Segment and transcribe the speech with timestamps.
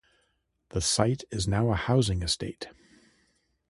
[0.69, 2.67] The site is now a housing estate.